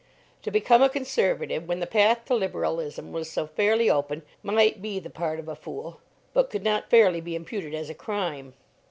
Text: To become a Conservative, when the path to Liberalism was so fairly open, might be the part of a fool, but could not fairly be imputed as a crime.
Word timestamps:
To 0.41 0.49
become 0.49 0.81
a 0.81 0.89
Conservative, 0.89 1.67
when 1.67 1.79
the 1.79 1.85
path 1.85 2.25
to 2.25 2.33
Liberalism 2.33 3.11
was 3.11 3.29
so 3.29 3.45
fairly 3.45 3.87
open, 3.87 4.23
might 4.41 4.81
be 4.81 4.97
the 4.97 5.11
part 5.11 5.37
of 5.37 5.47
a 5.47 5.55
fool, 5.55 6.01
but 6.33 6.49
could 6.49 6.63
not 6.63 6.89
fairly 6.89 7.21
be 7.21 7.35
imputed 7.35 7.75
as 7.75 7.87
a 7.87 7.93
crime. 7.93 8.55